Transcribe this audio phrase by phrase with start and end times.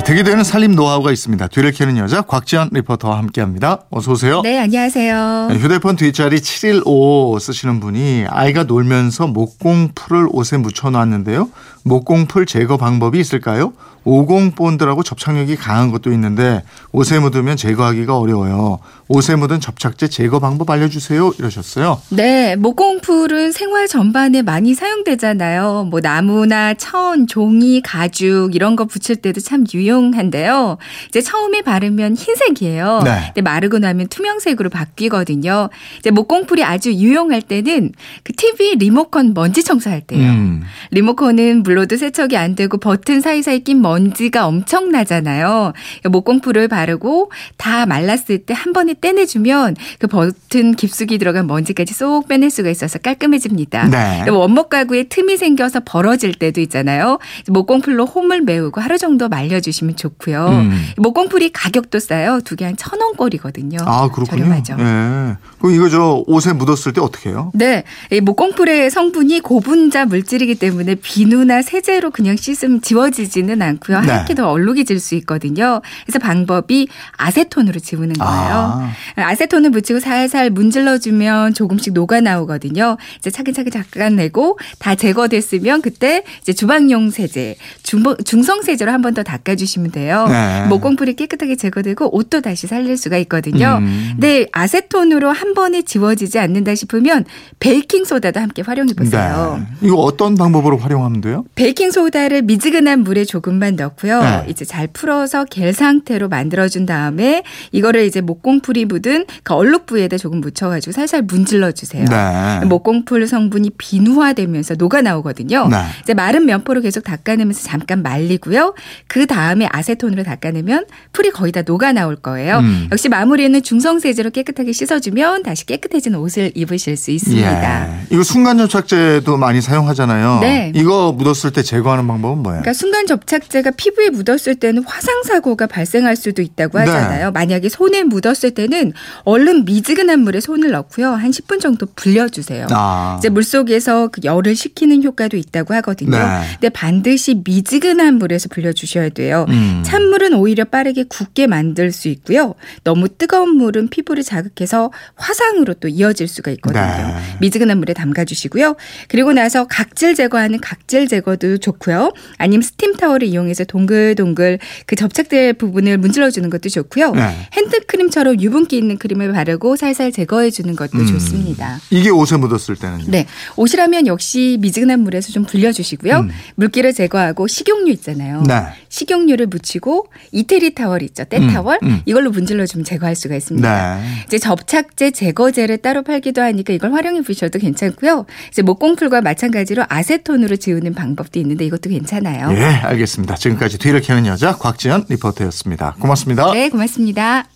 [0.00, 1.48] 네, 득이 되는 살림 노하우가 있습니다.
[1.48, 3.82] 뒤를 캐는 여자 곽지연 리포터와 함께합니다.
[3.90, 4.40] 어서 오세요.
[4.40, 5.48] 네, 안녕하세요.
[5.50, 11.50] 네, 휴대폰 뒷자리 715 쓰시는 분이 아이가 놀면서 목공풀을 옷에 묻혀놨는데요.
[11.82, 13.74] 목공풀 제거 방법이 있을까요?
[14.04, 16.62] 50 본드라고 접착력이 강한 것도 있는데
[16.92, 18.78] 옷에 묻으면 제거하기가 어려워요.
[19.08, 21.32] 옷에 묻은 접착제 제거 방법 알려주세요.
[21.38, 22.00] 이러셨어요.
[22.08, 25.88] 네, 목공풀은 생활 전반에 많이 사용되잖아요.
[25.90, 30.78] 뭐 나무나 천, 종이, 가죽 이런 거 붙일 때도 참 유용 한데요.
[31.08, 33.00] 이제 처음에 바르면 흰색이에요.
[33.04, 33.22] 네.
[33.26, 35.68] 근데 마르고 나면 투명색으로 바뀌거든요.
[35.98, 40.30] 이제 목공풀이 아주 유용할 때는 그 TV 리모컨 먼지 청소할 때예요.
[40.30, 40.62] 음.
[40.92, 45.72] 리모컨은 물로도 세척이 안 되고 버튼 사이사이 낀 먼지가 엄청나잖아요.
[46.08, 52.50] 목공풀을 바르고 다 말랐을 때 한 번에 떼내주면 그 버튼 깊숙이 들어간 먼지까지 쏙 빼낼
[52.50, 53.88] 수가 있어서 깔끔해집니다.
[53.88, 54.28] 네.
[54.28, 57.18] 원목 가구에 틈이 생겨서 벌어질 때도 있잖아요.
[57.48, 60.46] 목공풀로 홈을 메우고 하루 정도 말려주시면 좋고요.
[60.48, 60.86] 음.
[60.96, 62.40] 목공풀이 가격도 싸요.
[62.44, 63.78] 두 개 한 천 원꼴이거든요.
[63.84, 64.44] 아 그렇군요.
[64.44, 64.76] 저렴하죠.
[64.78, 65.36] 예.
[65.58, 67.50] 그럼 이거 저 옷에 묻었을 때 어떻게 해요?
[67.54, 74.00] 네, 이 목공풀의 성분이 고분자 물질이기 때문에 비누나 세제로 그냥 씻으면 지워지지는 않고요.
[74.00, 74.06] 네.
[74.08, 75.80] 하얗게 더 얼룩이 질 수 있거든요.
[76.04, 78.52] 그래서 방법이 아세톤으로 지우는 거예요.
[78.54, 78.92] 아.
[79.16, 82.96] 아세톤을 묻히고 살살 문질러주면 조금씩 녹아 나오거든요.
[83.18, 89.69] 이제 차근차근 닦아내고 다 제거됐으면 그때 이제 주방용 세제, 중성 세제로 한 번 더 닦아주시면
[89.92, 90.26] 돼요.
[90.28, 90.66] 네.
[90.68, 93.78] 목공풀이 깨끗하게 제거되고 옷도 다시 살릴 수가 있거든요.
[93.80, 94.14] 음.
[94.18, 97.24] 네, 아세톤으로 한 번에 지워지지 않는다 싶으면
[97.60, 99.60] 베이킹 소다도 함께 활용해 보세요.
[99.60, 99.86] 네.
[99.86, 101.44] 이거 어떤 방법으로 활용하면 돼요?
[101.54, 104.22] 베이킹 소다를 미지근한 물에 조금만 넣고요.
[104.22, 104.44] 네.
[104.48, 110.18] 이제 잘 풀어서 겔 상태로 만들어 준 다음에 이거를 이제 목공풀이 묻은 그 얼룩 부위에다
[110.18, 112.04] 조금 묻혀 가지고 살살 문질러 주세요.
[112.04, 112.66] 네.
[112.66, 115.68] 목공풀 성분이 비누화되면서 녹아 나오거든요.
[115.68, 115.76] 네.
[116.02, 118.74] 이제 마른 면포로 계속 닦아내면서 잠깐 말리고요.
[119.06, 122.58] 그 다음에 아세톤으로 닦아내면 풀이 거의 다 녹아 나올 거예요.
[122.58, 122.88] 음.
[122.90, 127.88] 역시 마무리는 중성 세제로 깨끗하게 씻어주면 다시 깨끗해진 옷을 입으실 수 있습니다.
[127.88, 128.06] 예.
[128.10, 130.38] 이거 순간 접착제도 많이 사용하잖아요.
[130.40, 130.72] 네.
[130.74, 132.62] 이거 묻었을 때 제거하는 방법은 뭐예요?
[132.62, 136.84] 그러니까 순간 접착제가 피부에 묻었을 때는 화상 사고가 발생할 수도 있다고 네.
[136.84, 137.30] 하잖아요.
[137.32, 138.92] 만약에 손에 묻었을 때는
[139.24, 141.10] 얼른 미지근한 물에 손을 넣고요.
[141.12, 142.66] 한 10분 정도 불려주세요.
[142.70, 143.16] 아.
[143.18, 146.10] 이제 물 속에서 그 열을 식히는 효과도 있다고 하거든요.
[146.10, 146.40] 네.
[146.52, 149.46] 근데 반드시 미지근한 물에서 불려주셔야 돼요.
[149.52, 149.82] 음.
[149.84, 152.54] 찬물은 오히려 빠르게 굳게 만들 수 있고요.
[152.84, 156.82] 너무 뜨거운 물은 피부를 자극해서 화상으로 또 이어질 수가 있거든요.
[156.82, 157.14] 네.
[157.40, 158.76] 미지근한 물에 담가 주시고요.
[159.08, 162.12] 그리고 나서 각질 제거하는 각질 제거도 좋고요.
[162.38, 167.12] 아니면 스팀 타월을 이용해서 동글동글 그 접착될 부분을 문질러 주는 것도 좋고요.
[167.12, 167.48] 네.
[167.52, 171.06] 핸드크림처럼 유분기 있는 크림을 바르고 살살 제거해 주는 것도 음.
[171.06, 171.80] 좋습니다.
[171.90, 173.04] 이게 옷에 묻었을 때는요.
[173.08, 173.26] 네.
[173.56, 176.20] 옷이라면 역시 미지근한 물에서 좀 불려 주시고요.
[176.20, 176.30] 음.
[176.56, 178.42] 물기를 제거하고 식용유 있잖아요.
[178.46, 178.62] 네.
[178.88, 181.24] 식용유 를 묻히고 이태리 타월 있죠.
[181.24, 181.78] 때 음, 타월.
[181.82, 182.02] 음.
[182.04, 183.96] 이걸로 문질러 주면 제거할 수가 있습니다.
[183.96, 184.02] 네.
[184.26, 188.26] 이제 접착제 제거제를 따로 팔기도 하니까 이걸 활용해 보셔도 괜찮고요.
[188.50, 192.52] 이제 목공풀과 마찬가지로 아세톤으로 지우는 방법도 있는데 이것도 괜찮아요.
[192.56, 193.36] 예, 알겠습니다.
[193.36, 195.96] 지금까지 뒤를 캐는 여자 곽지연 리포터였습니다.
[195.98, 196.52] 고맙습니다.
[196.52, 197.50] 네, 고맙습니다.